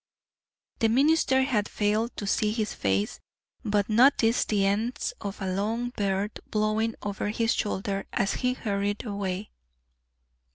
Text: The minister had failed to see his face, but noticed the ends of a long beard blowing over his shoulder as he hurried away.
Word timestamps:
The 0.79 0.89
minister 0.89 1.43
had 1.43 1.69
failed 1.69 2.17
to 2.17 2.25
see 2.25 2.51
his 2.51 2.73
face, 2.73 3.19
but 3.63 3.87
noticed 3.87 4.49
the 4.49 4.65
ends 4.65 5.13
of 5.21 5.39
a 5.39 5.53
long 5.53 5.91
beard 5.91 6.39
blowing 6.49 6.95
over 7.03 7.29
his 7.29 7.53
shoulder 7.53 8.07
as 8.11 8.33
he 8.41 8.53
hurried 8.53 9.05
away. 9.05 9.51